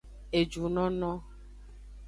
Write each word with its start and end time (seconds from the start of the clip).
Ejunono. 0.39 1.11